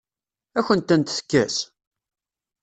[0.57, 1.57] Ad akent-tent-tekkes?